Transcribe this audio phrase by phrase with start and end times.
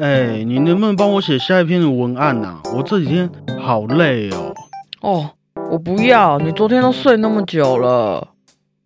[0.00, 2.56] 哎，你能不能帮我写下一篇的文案呐？
[2.74, 4.54] 我这几天好累哦。
[5.02, 5.30] 哦，
[5.70, 8.28] 我不要，你昨天都睡那么久了。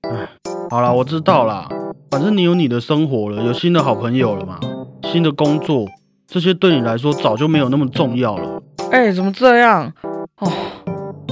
[0.03, 0.29] 哎，
[0.71, 1.69] 好啦，我知道啦。
[2.11, 4.59] 反正你有你的生活了，有新的好朋友了嘛，
[5.05, 5.87] 新的工作，
[6.27, 8.61] 这些对你来说早就没有那么重要了。
[8.91, 9.93] 哎，怎么这样？
[10.41, 10.51] 哦，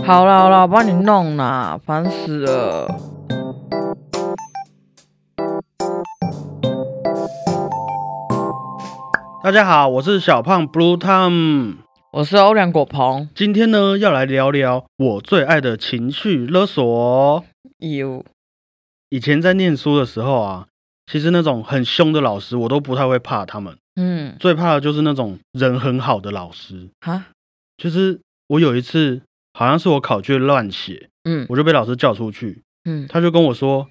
[0.04, 2.86] 好了好了，我帮你弄啦，烦死了。
[9.43, 11.79] 大家好，我是小胖 Blue Tom，
[12.12, 13.29] 我是欧良果鹏。
[13.35, 17.44] 今天呢，要来聊聊我最爱的情绪勒索。
[17.79, 18.25] 有，
[19.08, 20.68] 以前在念书的时候啊，
[21.11, 23.76] 其实那种很凶的老师，我都不太会怕他们。
[23.96, 26.88] 嗯，最怕的就是那种人很好的老师。
[27.00, 27.24] 哈，
[27.77, 29.22] 就是我有一次，
[29.54, 33.88] 好像是我考卷乱写，嗯我就被老师叫出去，嗯，他就跟我说：“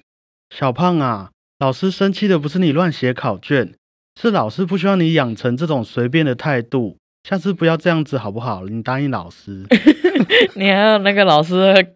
[0.48, 3.74] 小胖啊，老师生气的不是你乱写考卷，
[4.20, 6.96] 是老师不希望你养成这种随便的态度，
[7.28, 8.64] 下次不要这样子好不好？
[8.66, 9.64] 你答应老师。
[10.54, 11.86] 你还有那个老师的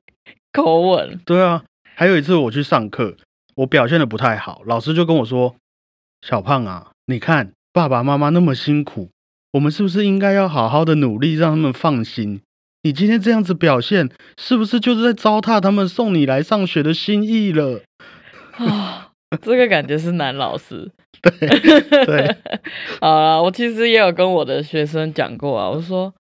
[0.53, 3.17] 口吻， 对啊，还有一次我去上课，
[3.57, 5.55] 我表现的不太好，老师就跟我说
[6.27, 9.11] ：“小胖啊，你看爸爸妈妈那么辛苦，
[9.53, 12.41] 我们是不是应该要好好的努力，让他们放心？
[12.83, 17.83] 你今天这样子表现，是不是就是在糟蹋他们送你来上学的心意了？”
[18.59, 19.06] 啊，
[19.43, 20.91] 这个感觉是男老师。
[21.23, 22.37] 对，
[23.01, 26.13] 好啦，我其实也有跟我的学生讲过啊，我说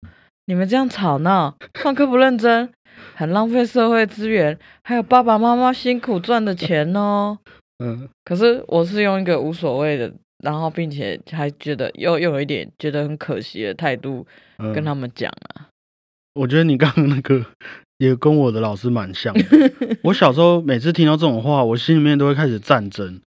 [0.46, 2.68] 你们这样吵闹，上课不认真，
[3.14, 7.38] 很浪费社会资源，还有爸爸妈妈辛苦赚的钱哦。
[7.78, 10.10] 嗯，可是我是用一个无所谓的，
[10.42, 14.26] 然后并且还觉得又又有一点觉得很可惜的态度
[14.58, 15.68] 嗯跟他们讲啊。
[16.34, 17.44] 我觉得你刚刚那个
[17.98, 19.42] 也跟我的老师蛮像的。
[20.04, 23.20] 我小时候每次听到这种话，我心里面都会开始战争。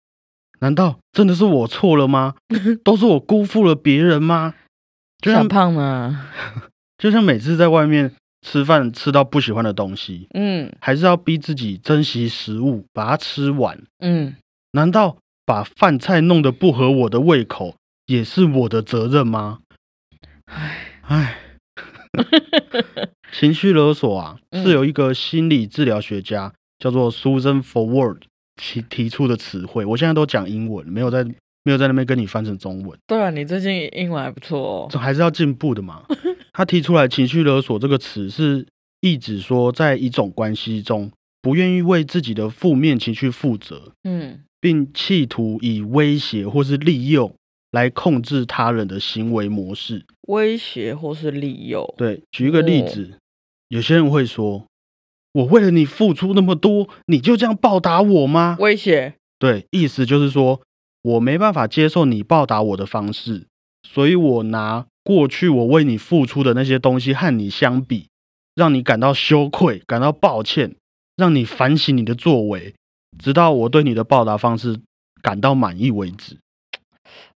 [0.60, 2.34] 难道真的是我错了吗？
[2.82, 4.54] 都是我辜负了别人吗？
[5.22, 6.30] 就像胖吗？
[6.98, 13.80] 就像每次在外面吃饭吃到不喜欢的东西，嗯还是要逼自己珍惜食物，把它吃完。
[14.00, 14.34] 嗯，
[14.72, 17.76] 难道把饭菜弄得不合我的胃口，
[18.06, 19.60] 也是我的责任吗？
[21.02, 21.38] 唉
[23.32, 28.18] 情绪勒索啊，嗯是有一个心理治疗学家叫做 Susan Forward
[28.56, 29.84] 提提出的词汇。
[29.84, 31.24] 我现在都讲英文，没有在
[31.64, 34.88] 没有在那边跟你翻成中文，对啊，你最近英文还不错哦。
[34.90, 36.02] 这还是要进步的嘛。
[36.54, 38.66] 他提出来“情绪勒索”这个词，是
[39.00, 41.10] 意指说，在一种关系中，
[41.42, 47.32] 不愿意为自己的负面情绪负责，嗯并企图以威胁或是利诱
[47.70, 50.06] 来控制他人的行为模式。
[50.28, 51.94] 威胁或是利诱。
[51.96, 53.18] 对，举一个例子，
[53.68, 54.66] 有些人会说
[55.32, 60.60] ：“我为了你付出那么多，你就这样报答我吗威胁。？”对，意思就是说
[61.02, 63.46] 我没办法接受你报答我的方式，
[63.82, 68.08] 所以我拿过去我为你付出的那些东西和你相比，
[68.54, 70.74] 让你感到羞愧，感到抱歉，
[71.16, 72.74] 让你反省你的作为，
[73.18, 74.80] 直到我对你的报答方式
[75.22, 76.36] 感到满意为止。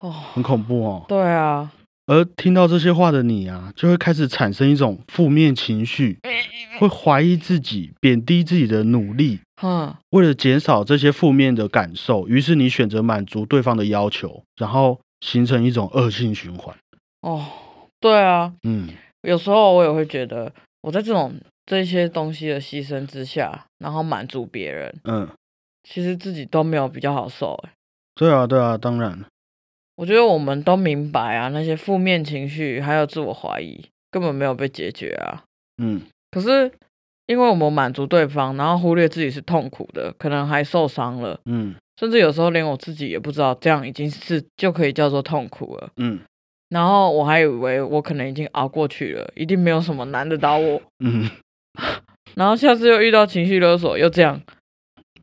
[0.01, 1.05] 哦，很恐怖哦。
[1.09, 1.73] 对啊，
[2.07, 6.19] 而听到这些话的你啊，就会开始产生一种负面情绪，
[6.79, 9.41] 会怀疑自己，贬低自己的努力。
[9.61, 16.77] 哼，为了减少这些负面的感受，于是你选择满足对方的要求，然后形成一种恶性循环。
[17.23, 17.45] 哦，
[17.99, 18.89] 对啊，嗯
[19.23, 20.53] 有时候我也会觉得，
[20.83, 21.35] 我在这种
[21.67, 25.29] 这些东西的牺牲之下，然后满足别人，嗯，
[25.83, 27.55] 其实自己都没有比较好受。
[27.65, 27.73] 哎，
[28.15, 29.25] 对啊，对啊，当然，
[29.99, 35.43] 我觉得我们都明白啊，那些负面情绪还有自我怀疑根本没有被解决啊。
[35.83, 36.01] 嗯
[36.31, 36.71] 可是
[37.27, 45.91] 因为我们满足对方，然后忽略自己是痛苦的，可能还受伤了，嗯甚至有时候连我自己也不知道，这样已经是就可以叫做痛苦了。
[45.97, 46.21] 嗯
[46.69, 50.81] 然后我还以为我可能已经熬过去了，一定没有什么难得到我。
[51.01, 51.29] 嗯，
[52.37, 54.41] 然后下次又遇到情绪勒索，又这样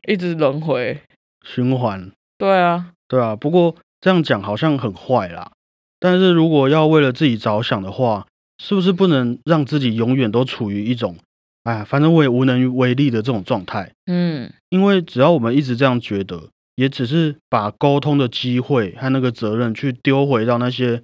[0.06, 0.98] 一直轮回。
[1.46, 3.34] 循环，对啊，对啊。
[3.36, 5.52] 不过这样讲好像很坏啦。
[5.98, 8.26] 但是如果要为了自己着想的话，
[8.58, 11.16] 是不是不能让自己永远都处于一种，
[11.64, 13.92] 哎，反正我也无能为力的这种状态？
[14.06, 21.02] 嗯，因为只要我们一直这样觉得，也只是把沟通的机会和那个责任去丢回到那些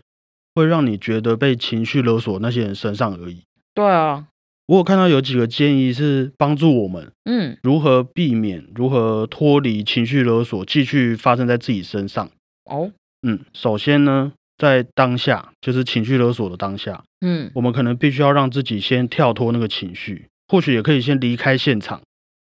[0.54, 3.42] 会让你觉得被情绪勒索那些人身上而已。
[3.74, 4.26] 对啊，
[4.66, 12.30] 我有看到有几个建议是帮助我们嗯如何避免、如何脱离情绪勒索继续发生在自己身上。
[12.64, 12.90] 哦，
[13.22, 22.00] 嗯，首先呢，在当下，就是情绪勒索的当下，嗯我们可能必须要让自己先跳脱那个情绪，或许也可以先离开现场，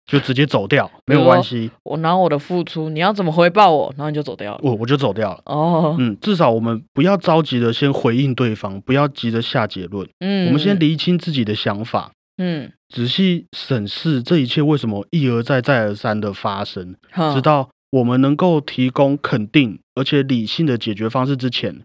[0.06, 4.60] 就直接走掉，没有关系，我拿我的付出，你要怎么回报我，然后你就走掉了。
[4.64, 5.42] 我我就走掉了。
[5.46, 16.96] 哦，嗯，至少我们不要着急的先回应对方，不要急着下结论，嗯，我们先厘清自己的想法，嗯，仔细审视这一切为什么一而再再而三的发生，
[17.34, 21.84] 直到我们能够提供肯定而且理性的解决方式之前，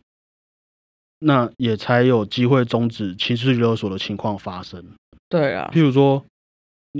[1.21, 4.85] 那也才有机会终止情绪勒索的情况发生。
[5.29, 6.25] 对啊，譬如说，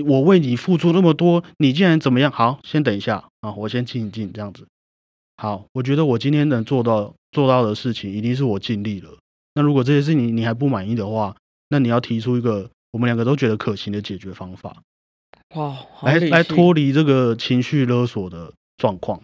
[0.05, 2.31] 我为你付出那么多，你竟然怎么样？
[2.31, 4.67] 好，先等一下啊，我先静一静，这样子。
[5.37, 9.17] 好，我觉得我今天能做到做到的事情，一定是我尽力了。
[9.53, 11.35] 那如果这些事情你还不满意的话，
[11.69, 14.81] 那你要提出一个我们两个都觉得可行的解决方法，
[15.55, 19.21] 哇，好来来脱离这个情绪勒索的状况。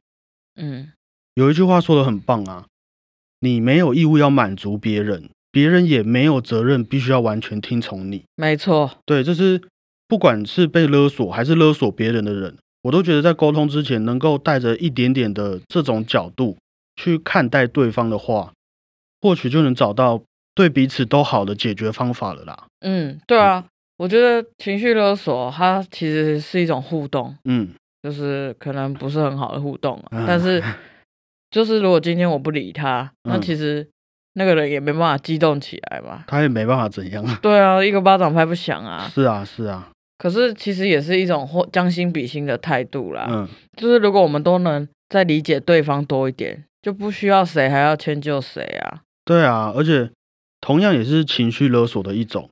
[0.56, 0.92] 嗯，
[1.36, 2.66] 有一句话说的很棒啊，
[3.40, 8.24] 你没有义务要满足别人，别人也没有责任必须要完全听从你。
[8.36, 9.62] 没错，对，这是
[10.07, 16.57] 不管是被勒索还是勒索别人的人，我都觉得在沟通之前，能够带着一点点的这种角度
[16.96, 18.51] 去看待对方的话，
[19.22, 20.22] 或许就能找到
[20.54, 22.68] 对彼此都好的解决方法了啦。
[22.81, 23.66] 嗯，对啊，
[23.98, 27.69] 我觉得情绪勒索它其实是一种互动，嗯，
[28.01, 30.63] 就是可能不是很好的互动啊、嗯但是
[31.51, 33.88] 就是如果今天我不理他，那嗯其实
[34.34, 36.24] 那个人也没办法激动起来嘛。
[36.28, 37.40] 他也没办法怎样啊。
[37.42, 39.10] 对啊，一个巴掌拍不响啊。
[39.13, 43.28] 是啊，是啊，可是其实也是一种或将心比心的态度啦。
[43.30, 49.01] 嗯，就是如果我们都能再理解对方多一点，就不需要谁还要迁就谁啊。
[49.25, 50.12] 对啊，而且
[50.62, 52.48] 同样也是情绪勒索的一种，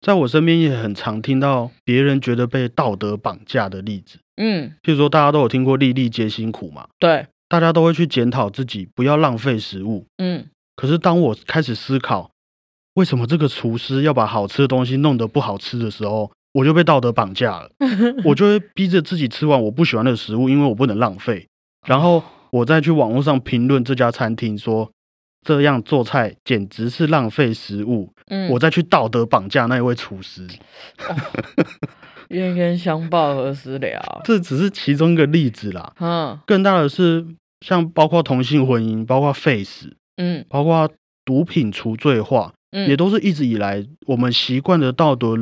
[0.00, 4.18] 在我身边也很常听到别人觉得被道德绑架的例子。
[4.36, 10.06] 嗯，譬如说，大家都有听过“粒粒皆辛苦”嘛，对，大家都会去检讨自己，不要浪费食物。
[10.18, 10.46] 嗯，
[10.76, 12.30] 可是当我开始思考，
[12.94, 17.70] 为什么这个厨师要把好吃的东西弄得不好吃的时候，我就被道德绑架了。
[18.24, 21.46] 我就会逼着自己吃完我不喜欢的食物，因为我不能浪费。
[21.86, 24.90] 然后我再去网络上评论这家餐厅，说
[25.46, 28.12] 这样做菜简直是浪费食物。
[28.28, 30.46] 嗯，我再去道德绑架那一位厨师，
[32.28, 34.20] 冤冤相报何时了？
[34.24, 35.92] 这只是其中一个例子啦。
[36.00, 37.26] 嗯更大的是，
[37.64, 40.90] 像包括同性婚姻，包括 face，嗯包括
[41.24, 45.36] 毒品除罪化，嗯，也都是一直以来我们习惯的道德，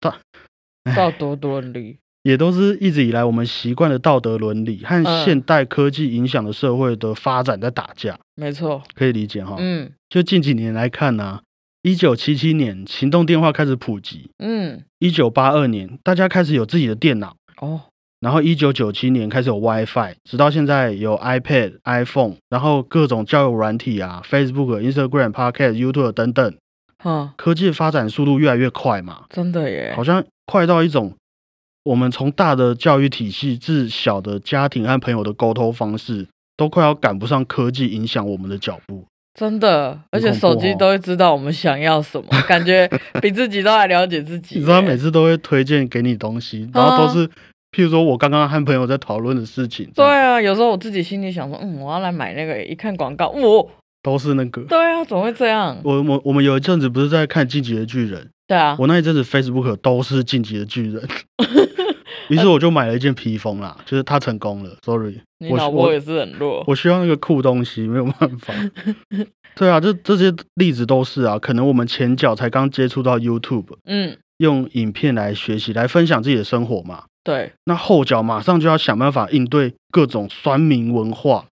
[0.00, 1.98] 道德伦理。
[2.22, 9.54] 也都是一直以来我们习惯的道德伦理和嗯现代科技影响的社会的发展在打架，没错，可以理解哈。
[9.60, 11.40] 嗯就近几年来看呢、
[11.86, 17.82] 一九七七年行动电话开始普及，嗯，一九八二年大家开始有自己的电脑，哦，
[18.18, 26.56] 然后一九九七年开始有 WiFi，直到现在有 iPad、iPhone，然后各种交友软体啊，Facebook、Instagram、Podcast、YouTube 等等，
[26.98, 31.14] 哈，科技的发展速度越来越快嘛，真的耶好，像快到一种
[31.84, 39.04] 我们从大的教育体系至小的家庭和朋友的沟通方式，都快要赶不上科技影响我们的脚步。
[39.36, 42.88] 真的，而且手机都会知道我们想要什么， 感觉
[43.20, 44.58] 比自己都还了解自己。
[44.58, 47.28] 你知道每次都会推荐给你东西，然后都是，
[47.70, 53.70] 譬如说我刚刚和朋友在讨论的事情，这对啊，有时候我自己心里想说，嗯，我要来买那个，一看广告，我，
[54.02, 54.62] 都是那个。
[54.62, 55.76] 对啊，怎么会这样？
[55.84, 61.06] 我我我们有一阵子不是在看《进击的巨人》，对啊，我那一阵子 Facebook 都是晋级的巨人，
[62.28, 66.64] 于是我就买了一件披风啦，就是他成功了，sorry，你我我脑波也是很弱。
[66.66, 68.54] 我需要那个酷东西，没有办法。
[69.56, 77.04] 对啊，这这些例子都是啊，可能我们前脚才刚接触到 YouTube，嗯，用影片来学习，来分享自己的生活嘛。
[77.24, 81.46] 对，那后脚马上就要想办法应对各种酸民文化，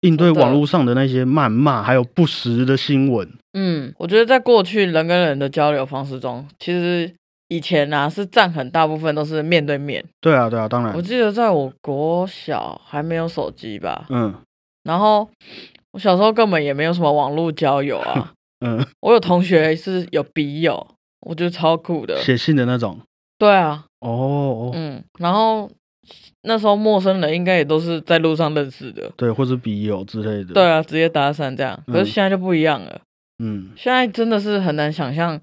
[0.00, 3.28] 应对网络上的那些谩骂，还有不实的新闻。
[3.54, 7.12] 嗯，我觉得在过去人跟人的交流方式中，其实
[7.48, 10.04] 以前啊是占很大部分都是面对面。
[10.20, 14.34] 对啊，对啊，当然我，记得在我国小还没有手机吧，嗯
[14.84, 15.28] 然后
[15.92, 18.32] 我小时候根本也没有什么网络交友啊。
[18.64, 20.86] 嗯，我有同学是有笔友，
[21.20, 22.16] 我觉得超酷的。
[22.22, 22.98] 写信的那种。
[23.38, 25.70] 对啊，哦哦，嗯，然后
[26.42, 29.08] 那时候陌生人应该也都是在路上认识的。
[29.16, 30.54] 对，或者笔友之类的。
[30.54, 31.76] 对，啊，直接搭讪这样。
[31.86, 33.00] 可嗯是现在就不一样了，
[33.38, 35.40] 嗯，现在真的是很难想象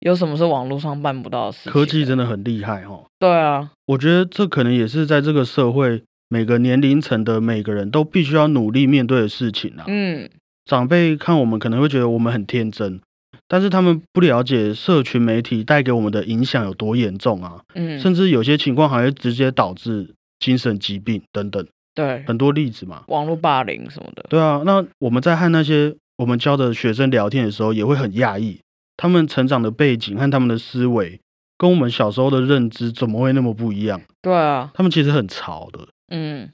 [0.00, 1.72] 有什么是网络上办不到的事情。
[1.72, 3.06] 科技真的很厉害哦。
[3.18, 9.84] 对啊，我觉得这可能也是在这个社会每个年龄层的每个人都必须要努力面对的事情啊。
[9.86, 10.28] 嗯，
[10.64, 13.00] 长辈看我们可能会觉得我们很天真，
[13.46, 23.02] 但是他们不了解社群媒体带给我们的影响有多严重啊，嗯，甚至有些情况还会直接导致精神疾病等等，对，很多例子嘛。
[23.08, 24.24] 网络霸凌什么的。
[24.30, 28.58] 对啊，那我们在和那些我们教的学生聊天的时候，也会很讶异，
[29.00, 31.18] 他们成长的背景和他们的思维
[31.56, 33.98] 跟我们小时候的认知怎么会那么不一样？
[34.20, 36.52] 对啊，他们其实很潮的，嗯，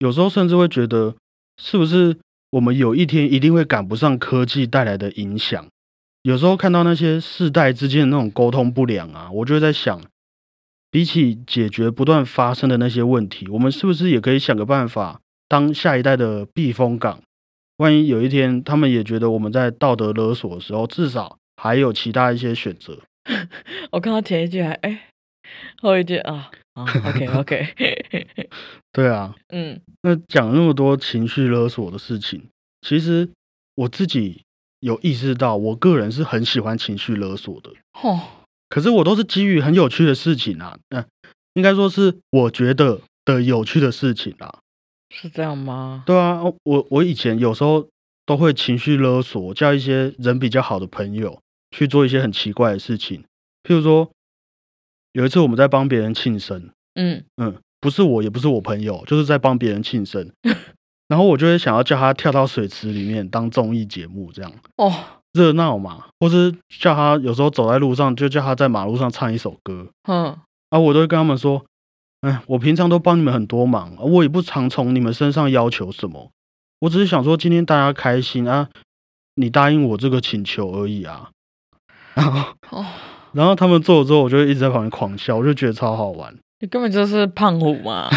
[0.00, 1.14] 有时候甚至会觉得，
[1.56, 2.18] 是不是
[2.50, 5.66] 我们有一天一定会赶不上科技带来的影响？
[6.24, 9.98] 有时候看到那些世代之间的那种沟通不良啊，我就会在想，
[10.90, 17.22] 比起解决不断发生的那些问题，我们是不是也可以想个办法，当下一代的避风港？
[17.78, 22.98] 万一有一天他们也觉得我们在道德勒索的时候，至少还有其他一些选择。
[23.92, 25.08] 我看到前一句还哎，
[25.80, 27.68] 后一句啊啊，OK OK，
[28.90, 32.48] 对啊，嗯那讲那么多情绪勒索的事情，
[32.80, 33.28] 其实
[33.76, 34.42] 我自己
[34.80, 37.70] 有意识到，我个人是很喜欢情绪勒索的。
[38.02, 38.18] 哦，
[38.68, 41.06] 可是我都是基于很有趣的事情啊，嗯、
[41.54, 44.58] 应该说是我觉得的有趣的事情啊。
[45.14, 46.02] 是这样吗？
[46.06, 47.86] 对啊，哦我我以前有时候
[48.26, 51.38] 都会情绪勒索，叫一些人比较好的朋友
[51.72, 53.24] 去做一些很奇怪的事情，
[53.64, 54.08] 譬如说
[55.12, 57.24] 有一次我们在帮别人庆生，嗯。
[57.38, 60.30] 嗯，不是我，也不是我朋友，就是在帮别人庆生，
[61.08, 64.92] 然后我就会想要叫他跳到水池里面当综艺节目，这样哦，
[65.32, 70.38] 热闹嘛，或是叫他有时候走在路上就叫他在马路上唱一首歌，嗯，
[70.70, 71.64] 啊，我都会跟他们说，
[72.20, 76.30] 哎，我平常都帮你们很多忙，我也不常从你们身上要求什么，
[76.80, 78.68] 我只是想说今天大家开心啊，
[79.34, 81.30] 你答应我这个请求而已啊。
[82.14, 82.86] 然后，哦，
[83.32, 86.34] 然后他们做了之后，我就一直在旁边狂笑，我就觉得超好玩。
[86.60, 88.08] 你根本就是胖虎嘛，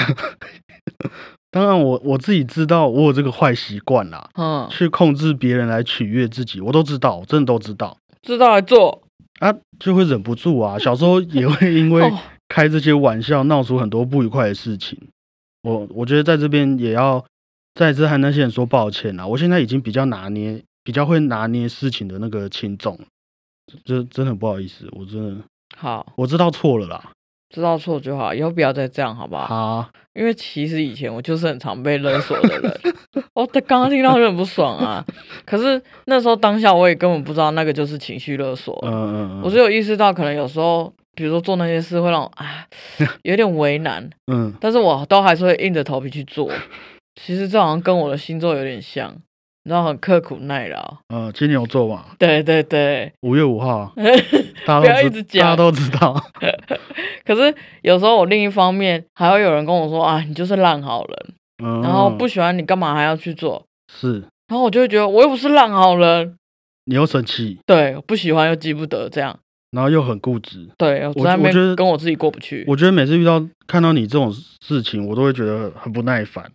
[1.50, 9.02] 当然我，我自己知道我有这个坏习惯啦，嗯，去控制别人来取悦自己，我都知道，我真的都知道知道来做，
[9.40, 10.78] 啊，就会忍不住啊。
[10.80, 15.00] 小时候也会因为哦，开这些玩笑闹出很多不愉快的事情。
[15.64, 17.26] 我我觉得在这边也要
[17.74, 19.26] 再次和那些人说抱歉啦。
[19.26, 23.00] 我现在已经比较拿捏，比较会拿捏事情的那个轻重，
[23.84, 25.44] 这真的很不好意思，我真的
[25.76, 27.12] 好，我知道错了啦。
[27.54, 29.46] 知道错就好，以后不要再这样，好不好？
[29.46, 32.80] 好，因为其实以前我就是很常被勒索的人，
[33.34, 35.06] 我刚刚听到就很不爽啊。
[35.46, 42.66] 可是那时候当下我也根本不知道那个就是情绪勒索，嗯嗯嗯，我只有意识到可能有时候，比如说做那些事会让我啊
[43.22, 46.52] 有点为难， 嗯但是我都还是会硬着头皮去做。
[47.22, 49.16] 其实这好像跟我的星座有点像，
[49.66, 50.98] 你知道很刻苦耐劳。
[51.08, 53.92] 呃，金牛座嘛，对对对，五月五号，
[54.66, 56.24] 大不要家都知一直讲大家都知道。
[57.26, 63.66] 可是有时候我另一方面还会有人跟我说啊，你就是烂好人，嗯，然后不喜欢你干嘛还要去做？
[63.92, 66.38] 是然后我就会觉得我又不是烂好人，
[66.86, 69.36] 你又生气，对，不喜欢又记不得，这样，
[69.72, 70.70] 然后又很固执。
[70.78, 72.64] 对我在那我觉得边跟我自己过不去。
[72.68, 74.32] 我觉得每次遇到看到你这种
[74.62, 76.52] 事情，我都会觉得很不耐烦。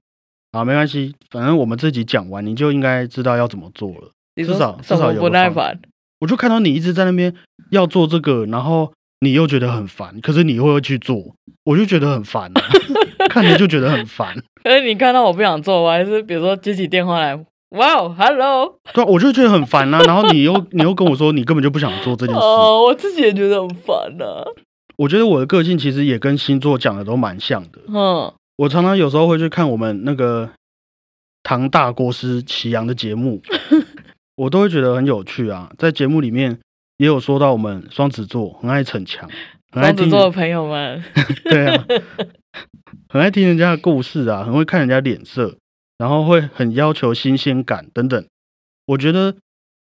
[0.52, 4.10] 啊，没关系，反正我们这集讲完，你就应该知道要怎么做了。
[4.36, 5.78] 至少至少有不耐烦？
[6.20, 7.34] 我就看到你一直在那边
[7.70, 12.62] 要做这个，然后你又觉得很烦，可是你又会去做，我就觉得很烦、啊，
[13.30, 14.34] 看着就觉得很烦。
[14.64, 17.36] 可是你看到我不想做，我还是比如说接起电话来，
[17.70, 20.00] 哇哦，hello， 对啊，我就觉得很烦啊。
[20.00, 24.24] 然后你又你又跟我说你根本就不想做这件事，哦，我自己也觉得很烦呢、
[24.96, 27.80] 我觉得我的个性其实也跟星座讲的都蛮像的。
[27.88, 30.50] 嗯，我常常有时候会去看我们那个
[31.42, 33.40] 唐大国师祁阳的节目，
[34.36, 35.72] 我都会觉得很有趣啊。
[35.78, 36.60] 在节目里面
[36.98, 39.26] 也有说到我们双子座很爱逞强，
[39.72, 41.02] 很爱双子座的朋友们，
[41.44, 41.86] 对啊，
[43.08, 45.56] 很爱听人家的故事啊，很会看人家脸色，
[45.96, 48.26] 然后会很要求新鲜感等等。
[48.84, 49.34] 我觉得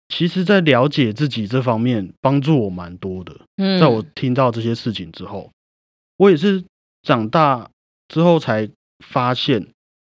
[0.08, 3.36] 其实，在了解自己这方面帮助我蛮多的。
[3.58, 5.52] 嗯，在我听到这些事情之后，
[6.16, 6.64] 我也是
[7.02, 7.70] 长大
[8.08, 8.70] 之后才
[9.06, 9.68] 发现，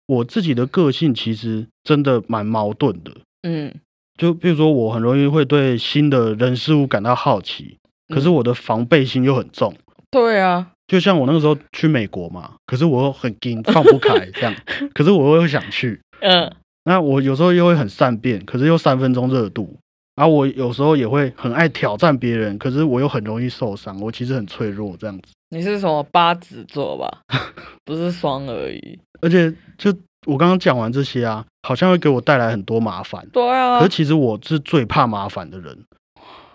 [0.07, 3.13] 我自己的个性其实真的蛮矛盾的。
[3.43, 3.75] 嗯，
[4.19, 7.79] 就比如说，我很容易会对新的人事物感到好奇，
[8.09, 9.75] 可是嗯我的防备心又很重。
[10.11, 14.55] 对啊，就像我那个时候去美国嘛，可是我又很惊放不开 这样，
[14.93, 16.01] 可是我又想去。
[16.21, 16.53] 嗯，
[16.85, 19.79] 那我有时候又会很善变，可是又三分钟热度。
[20.17, 23.99] 然后我有时候也会很爱挑战别人，可是我又很容易受伤。
[24.01, 27.23] 我其实很脆弱这样子，你是什么八子座吧？
[27.85, 28.99] 不是双而已。
[29.21, 29.91] 而且就
[30.27, 33.29] 我刚刚讲完这些啊，好像会给我带来很多麻烦。
[33.33, 35.85] 对啊可是，其实我是最怕麻烦的人，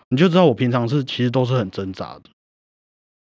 [0.09, 2.23] 你就知道我平常是其实都是很挣扎的。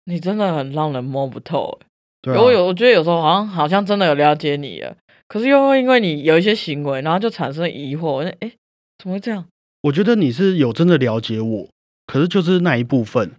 [0.05, 1.85] 你真的很让人摸不透欸。
[2.21, 4.95] 对啊，我有，我觉得有时候好像好像真的有了解你了，
[5.27, 8.07] 可是又会因为你有一些行为，然后就产生疑惑。
[8.07, 8.51] 我就哎，
[8.97, 9.45] 怎么会这样？
[9.83, 11.67] 我觉得你是有真的了解我，
[12.07, 13.31] 可是就是那一部分。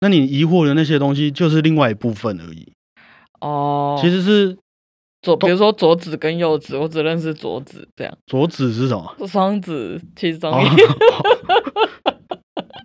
[0.00, 2.72] 那你疑惑的那些东西，就是另外一部分而已。
[3.40, 4.56] 哦，其实是
[5.22, 8.18] 左，比如说左子跟右子，我只认识左子，这样。
[8.26, 9.14] 左子是什么？
[9.26, 10.62] 双子其中哦。
[10.62, 10.68] 一，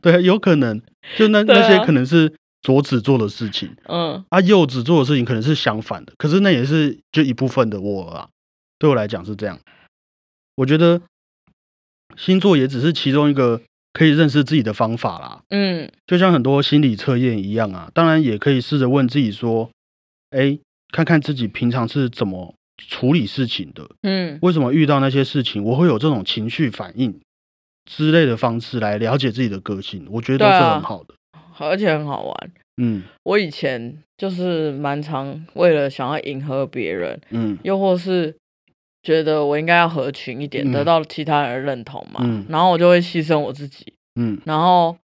[0.02, 0.82] 对，有可能，
[1.18, 1.44] 就那啊。
[1.48, 4.24] 那些可能是左子做的事情，嗯。
[4.30, 8.30] 啊，右子做的事情可能是相反的，可是那也是就一部分的我啊，
[8.78, 9.60] 对我来讲是这样。
[10.56, 11.02] 我觉得
[12.16, 13.62] 星座也只是其中一个
[13.96, 17.90] 可以认识自己的方法啦，嗯就像很多心理测验一样啊。
[17.94, 19.70] 当然也可以试着问自己说，
[20.32, 20.60] 哎，
[20.92, 22.54] 看看自己平常是怎么
[22.90, 27.18] 处理事情的，嗯为什么遇到那些事情我会有这种情绪反应
[27.86, 31.16] 之类的方式来了解自己的个性，我觉得都是很好的。
[31.58, 32.52] 而且很好玩。
[32.82, 38.36] 嗯我以前就是蛮常为了想要迎合别人，嗯又或是
[39.06, 44.98] 觉得我应该要合群一点，嗯得到其他人的认同嘛，嗯然后我就会牺牲我自己，嗯然后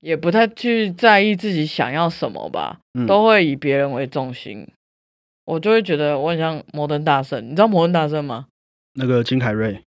[0.00, 4.66] 也不太去在意自己想要什么吧，嗯，都会以别人为重心。
[5.44, 8.46] 我就会觉得我很像摩登大圣，你知道摩登大圣吗？
[8.94, 9.82] 那个金凯瑞，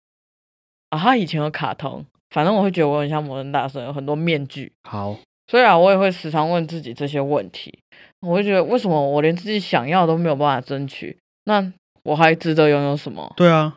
[0.91, 4.71] 啊，他以前有卡通，反正我会觉得我很像摩登大圣，有很多面具。
[4.83, 7.79] 好，所以啊，我也会时常问自己这些问题。
[8.21, 11.17] 我会觉得，为什么我连自己想要都没有办法争取？
[11.45, 11.73] 那
[12.07, 13.33] 我还值得拥有什么？
[13.37, 13.77] 对啊，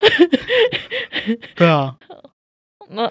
[1.56, 1.96] 对啊，
[2.90, 3.10] 那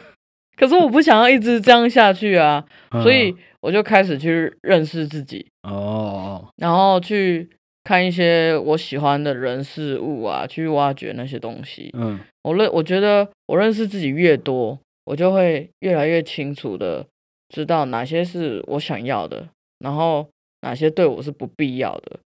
[0.56, 7.50] 可是我不想要一直这样下去啊，嗯所以我就开始去认识自己，哦哦，然后去
[7.84, 11.90] 看一些我喜欢的人事物啊，去挖掘那些东西。
[11.94, 17.06] 嗯我认我觉得我认识自己越多，我就会越来越清楚的
[17.50, 20.28] 知道哪些是我想要的，然后
[20.62, 22.20] 哪些对我是不必要的。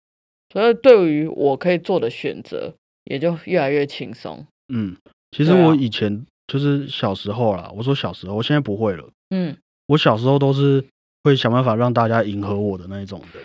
[0.51, 2.73] 所以对于我可以做的选择，
[3.05, 4.45] 也就越来越轻松。
[4.73, 4.95] 嗯，
[5.31, 9.07] 其实我以前就是小时候啦，我说小时候，我现在不会了。
[9.29, 9.55] 嗯，
[9.87, 10.83] 我小时候都是
[11.23, 13.39] 会想办法让大家迎合我的那一种的，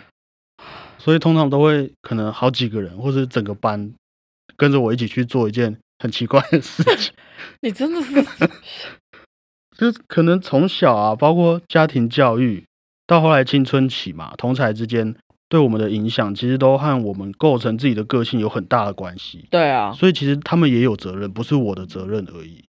[0.97, 3.93] 所以通常都会可能好几个人或者整个班
[4.57, 7.13] 跟着我一起去做一件很奇怪的事情，
[7.61, 8.49] 你真的是
[9.77, 12.63] 就是可能从小啊，包括家庭教育
[13.05, 15.15] 到后来青春期嘛，同才之间
[15.55, 19.47] 对我们的影响，其实都和我们构成自己的个性有很大的关系。
[19.49, 19.93] 对啊。
[19.93, 22.65] 所以其实他们也有责任，不是我的责任而已。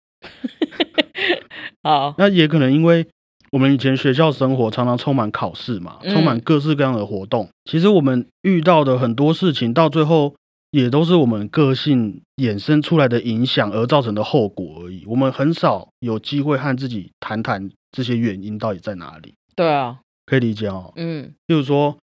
[1.84, 3.06] 好，那也可能因为
[3.52, 7.46] 我们以前学校生活常常充满考试嘛，嗯充满各式各样的活动。
[7.66, 10.34] 其实我们遇到的很多事情，到最后
[10.70, 15.04] 也都是我们个性衍生出来的影响而造成的后果而已。
[15.06, 20.92] 我们很少有机会和自己谈谈这些原因到底在哪里，对啊，可以理解哦。
[20.96, 21.98] 嗯例如说，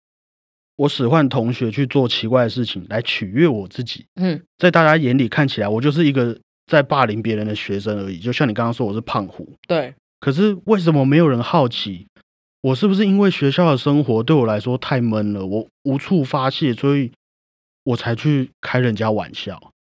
[0.78, 8.20] 我使唤同学去做奇怪的事情来取悦我自己，嗯，在大家眼里看起来，我就是一个在霸凌别人的学生而已。
[8.20, 9.52] 就像你刚刚说，我是胖虎。
[9.68, 12.08] 对，可是为什么没有人好奇，
[12.62, 17.12] 我是不是因为学校的生活对我来说太闷了，我无处发泄，所以
[17.84, 19.72] 我才去开人家玩笑？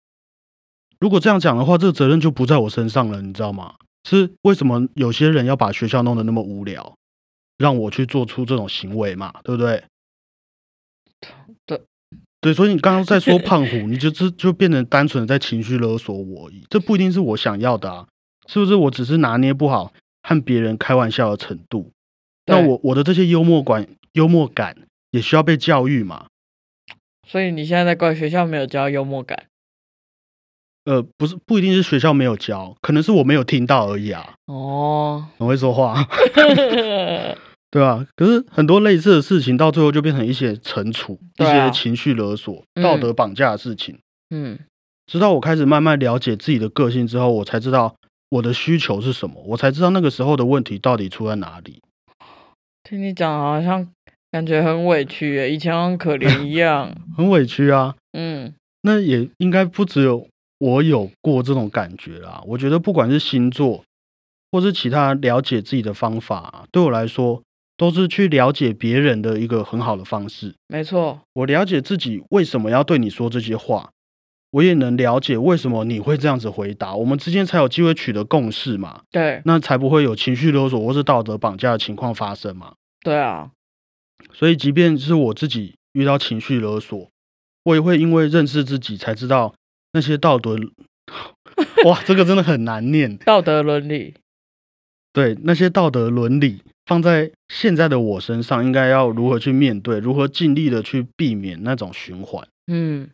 [0.99, 3.75] 如果这样讲的话，这个责任就不在我身上了，你知道吗？
[4.09, 6.95] 是为什么有些人要把学校弄得那么无聊，
[7.57, 9.31] 让我去做出这种行为嘛？
[9.43, 9.77] 对不对？
[9.77, 9.83] 对，
[12.47, 18.07] 对，所以你刚刚在说胖虎，你就就就变成单纯的在情绪勒索我而已，这不一定是我想要的啊，
[18.47, 18.73] 是不是？
[18.73, 19.91] 我只是拿捏不好
[20.23, 21.91] 和别人开玩笑的程度，
[22.45, 24.77] 那我我的这些幽默感幽默感
[25.11, 26.27] 也需要被教育嘛？
[27.27, 29.47] 所以你现在在怪学校没有教幽默感
[30.85, 34.35] 呃，不是不一定是学校没有教，可能是我没有听到而已啊。
[34.45, 35.27] 哦。
[35.37, 36.01] 很会说话，
[37.69, 43.97] 对啊、可是很多类似的事情，到最后就变成一些惩处、一对啊些情绪勒索、嗯道德绑架的事情。
[44.29, 44.57] 嗯
[45.05, 47.95] 直到我开始慢慢了解自己的个性之后，我才知道
[48.29, 51.81] 我的需求是什么，我才知道那个时候的问题到底出在哪里。
[52.83, 53.87] 听你讲好像
[54.31, 56.93] 感觉很委屈耶，以前很可怜一样。
[57.17, 60.25] 很委屈啊，嗯那也应该不只有
[60.59, 62.41] 我有过这种感觉啦。
[62.45, 63.83] 我觉得不管是星座，
[64.51, 67.41] 或是其他了解自己的方法啊、对我来说
[67.77, 70.55] 都是去了解别人的一个很好的方式。
[70.67, 73.91] 没错，我了解自己为什么要对你说这些话，
[74.51, 82.73] 我也能了解为什么你会这样子回答，我们之间才有机会取得共识嘛，对那才不会有情绪勒索或是道德绑架的情况发生嘛。
[83.01, 83.51] 对啊，
[84.33, 87.09] 所以，即便是我自己遇到情绪勒索，
[87.63, 89.53] 我也会因为认识自己才知道
[89.93, 90.57] 那些道德，
[91.85, 93.15] 哇，这个真的很难念。
[93.17, 94.15] 道德伦理，
[95.17, 102.47] 对那些道德伦理放在现在的我身上，应该要如何去面对，如何尽力的去避免那种循环。
[102.67, 103.09] 嗯。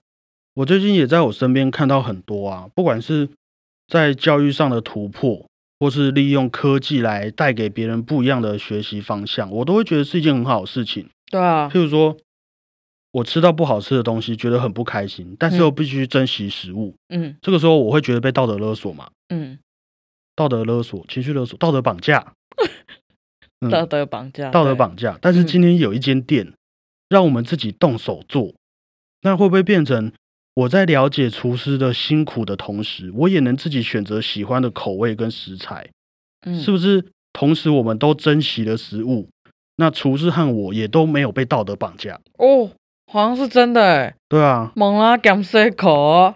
[0.55, 3.29] 我最近也在我身边看到很多啊，不管是
[3.87, 5.47] 在教育上的突破，
[5.79, 11.07] 或是利用科技来带给别人不一样的学习方向，我都会觉得是一件很好的事情。
[11.31, 12.17] 对啊，譬如说，
[13.13, 17.37] 我吃到不好吃的东西，觉得很不开心，但是又必须珍惜食物，嗯。
[17.41, 19.57] 这个时候我会觉得被道德勒索嘛，嗯，
[20.35, 22.33] 道德勒索、情绪勒索、道德绑架，
[23.61, 25.17] 嗯道德绑架，道德，绑架。
[25.21, 26.53] 但是嗯今天有一间店，
[27.09, 28.53] 让我们自己动手做，
[29.21, 30.11] 那会不会变成
[30.55, 35.89] 我在了解厨师的辛苦的同时，我也能自己选择喜欢的口味跟食材？
[36.45, 37.05] 嗯，是不是？
[37.31, 39.27] 同时，我们都珍惜了食物，
[39.77, 42.19] 那厨师和我也都没有被道德绑架。
[42.37, 42.69] 哦，
[43.11, 46.35] 好像是真的哎，对啊，猛拉减塞口哦，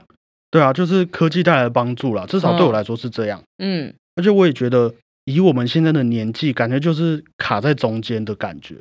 [0.49, 3.43] 对啊，就是科技带来的帮助啦，至少对我嗯来说是这样。
[3.57, 4.93] 嗯，而且我也觉得，
[5.25, 8.75] 以我们现在的年纪，感觉就是卡在中间的感觉，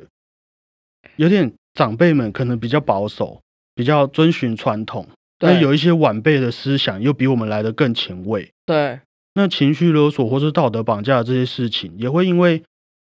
[1.17, 3.41] 有点长辈们可能比较保守，
[3.75, 8.49] 比较遵循传统，但有一些晚辈的思想又比我们来的更前卫。
[8.65, 8.99] 对，
[9.33, 12.63] 那情绪勒索或是道德绑架的这些事情，也会因为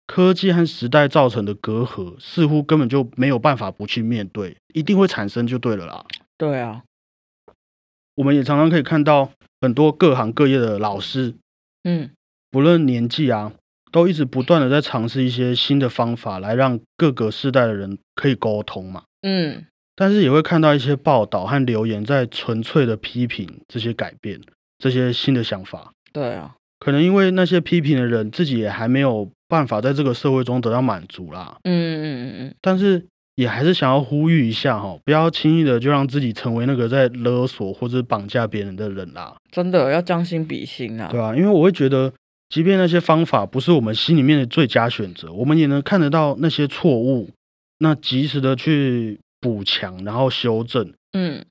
[0.07, 6.05] 科技和时代造成的隔阂，似乎根本就没有办法不去面对，一定会产生就对了啦。
[6.39, 6.83] 对啊，
[8.19, 11.35] 我们也常常可以看到很多各行各业的老师，
[11.85, 12.11] 嗯，
[12.51, 13.53] 不论年纪啊，
[13.93, 19.05] 都一直不断的在尝试一些新的方法，来让各个世代的人可以沟通嘛。
[19.23, 24.41] 嗯，但是也会看到一些报道和留言在纯粹的批评这些改变、
[24.79, 25.93] 这些新的想法。
[26.13, 33.07] 对啊，可能因为那些批评的人自己也还没有办法在这个社会中得到满足啦，嗯嗯嗯嗯，但是
[33.39, 42.13] 也还是想要呼吁一下哈，不要轻易的就让自己成为那个在勒索或者绑架别人的人啦，真的要将心比心啊对，啊、因为我会觉得，
[42.49, 47.31] 即便那些方法不是我们心里面的最佳选择，我们也能看得到那些错误，
[47.79, 50.93] 那及时的去补强，然后修正。
[51.13, 51.45] 嗯，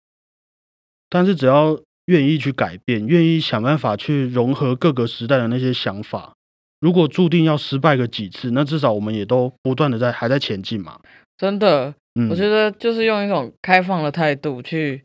[1.10, 6.34] 但是只要愿意去改变，愿意想办法去融合各个时代的那些想法，
[6.82, 11.00] 如果注定要失败个几次，那至少我们也都不断的在还在前进嘛。
[11.38, 15.04] 真的，嗯，我觉得就是用一种开放的态度去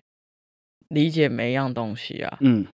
[0.89, 2.67] 理解每一样东西啊，嗯，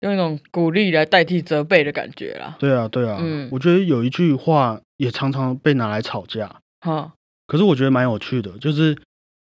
[0.00, 2.56] 用一种鼓励来代替责备的感觉啦。
[2.58, 7.12] 对啊，对啊，嗯我觉得有一句话也常常被拿来吵架，哈，
[7.46, 8.96] 可是我觉得蛮有趣的，就是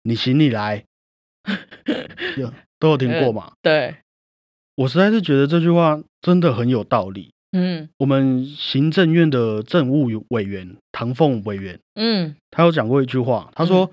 [0.03, 0.84] 你行你来，
[2.38, 3.51] 有都有听过嘛？
[3.62, 3.97] 对，
[4.75, 7.32] 我实在是觉得这句话真的很有道理。
[7.51, 7.89] 嗯。
[7.97, 12.35] 我们行政院的政务委员唐凤委员，嗯。
[12.51, 13.91] 他有讲过一句话，他说，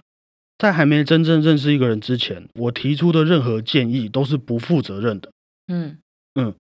[0.59, 5.31] 在还没真正认识一个人之前，我提出的任何建议都是不负责任的。
[5.69, 5.99] 嗯。
[6.35, 6.55] 嗯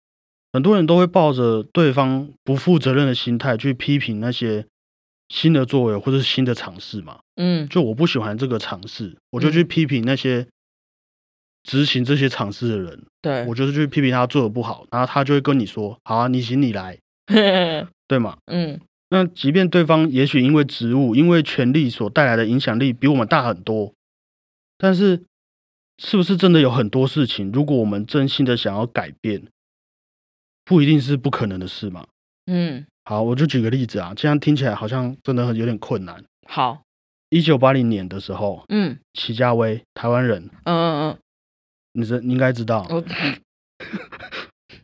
[0.52, 4.64] 很多人都会抱着对方不负责任的心态去批评那些
[5.28, 7.18] 新的作为或者是新的尝试嘛。
[7.34, 10.46] 嗯，就我不喜欢这个尝试，我就去批评那些
[11.66, 13.44] 执行这些尝试的人，对。
[13.46, 16.96] 我，就是去批评他做的不好，然后他就会跟你说：“好啊，你行你来，
[18.06, 18.80] 对吗？”嗯。
[19.08, 23.92] 那即便对方也许因为职务、因为权力所带来的影响力比我们大很多，
[24.78, 25.24] 但是
[25.98, 29.42] 是不是真的有很多事情，如果我们真心的想要改变，
[30.64, 32.06] 不一定是不可能的事嘛？
[32.46, 36.24] 嗯，好，我就举个例子啊，这样听起来好像真的很有点困难。
[36.48, 36.82] 好，
[37.30, 38.98] 一九八零年的时候，嗯。
[39.14, 41.18] 齐家威，台湾人，嗯嗯嗯
[41.96, 42.86] 你知你应该知道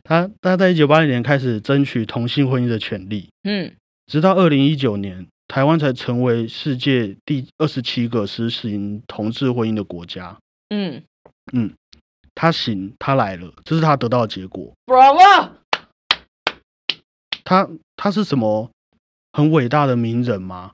[0.03, 3.71] 他他在一九八零年开始争取同性婚姻的权利，嗯
[4.07, 10.37] 直到二零一九年，台湾才成为世界第二十七个实行同志婚姻的国家。
[10.69, 11.03] 嗯
[12.35, 14.73] 他行，他来了，这是他得到的结果。
[14.87, 15.51] ，Bravo，
[17.43, 18.71] 他他是什么
[19.31, 20.71] 很伟大的名人吗？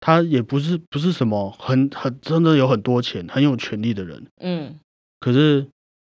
[0.00, 4.26] 他也不是不是什么很很真的有很多钱、很有权力的人。
[4.40, 4.80] 嗯
[5.20, 5.68] 可是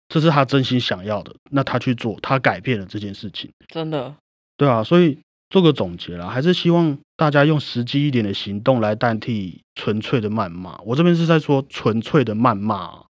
[0.09, 3.49] 这是他真心想要的，那他去做，他改变了这件事情。
[3.69, 4.13] 真的，
[4.57, 5.17] 对啊，所以
[5.49, 10.77] 做个总结啦，还是希望大家用实际一点的行动来代替纯粹的谩骂。
[10.81, 13.05] 我这边是在说纯粹的谩骂啊，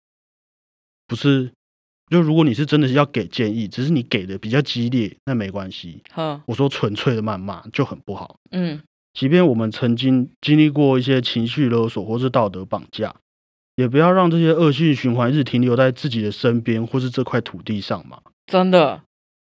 [1.08, 1.52] 不是。
[2.10, 6.02] 就如果你是真的是要给建议，只是你给的比较激烈，那没关系。
[6.14, 8.38] 呵，我说纯粹的谩骂就很不好。
[8.52, 8.82] 嗯
[9.14, 13.14] 即便我们曾经经历过一些情绪勒索或是道德绑架，
[13.78, 18.20] 也不要让这些恶性循环一直停留在自己的身边或是这块土地上嘛。
[18.48, 19.02] 真的，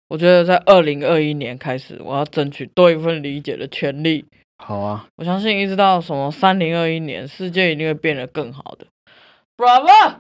[0.09, 4.25] 我觉得在二零二一年开始，我要争取多一份理解的权利。
[4.59, 8.87] 好啊，我相信一直到什么三零二一年，世界一定会变得更好的。
[9.57, 10.17] Bravo！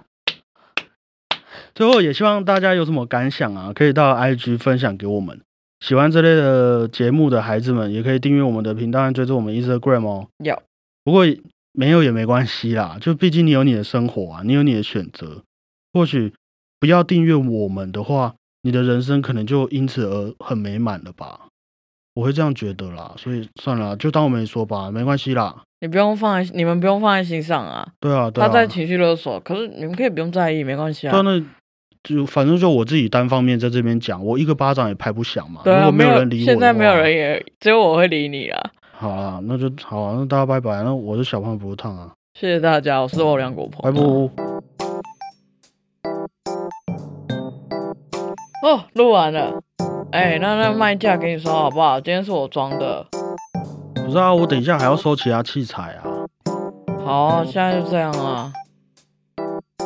[1.74, 5.40] 最后也希望大家有什么感想啊，可以到 IG 分享给我们。
[5.80, 10.28] 喜欢这类的节目的孩子们，也可以订阅我们的频道和追踪我们 Instagram 哦。
[10.38, 10.62] 有，
[11.02, 11.24] 不过
[11.76, 15.42] 没有也没关系啦，就毕竟你有你的生活啊，你有你的选择。
[15.92, 16.32] 或许
[16.78, 21.48] 不要订阅我们的话，你的人生可能就因此而很美满了吧？
[22.14, 25.62] 我会这样觉得啦，所以算了，就当我没说吧，没关系啦。
[25.80, 27.86] 你不用放在，你们不用放在心上啊。
[27.98, 31.22] 对啊，对啊，他在情绪勒索，可是你们可以不用在意，没关系对啊，啊。
[31.22, 31.44] 那
[32.04, 35.62] 就反正就我自己单方面在这边讲，我一个巴掌也拍不响嘛。
[35.64, 38.70] 对啊，如果没有人理我，现在没有人，也只有我会理你啦。
[39.04, 40.82] 好啊，那就好啊，那大家拜拜。
[40.82, 43.82] 那我是小胖不烫啊，谢谢大家，我是欧良果鹏。
[43.82, 44.00] 拜拜。
[48.66, 49.60] 哦，录完了。
[50.10, 52.00] 哎、那那卖价给你说好不好？
[52.00, 53.06] 今天是我装的。
[54.06, 56.08] 不是啊，我等一下还要收其他器材啊。
[57.04, 58.50] 好啊，现在就这样啊。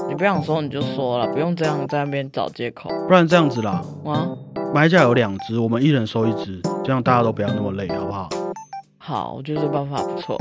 [0.09, 4.29] 你不想说你就说了，不用这样在那边找借口不然这样子啦，啊。
[4.73, 8.29] 卖价有两只，我们一人收一只，这样大家都不要那么累，好不好？
[9.09, 10.37] 好，我觉得这办法不错。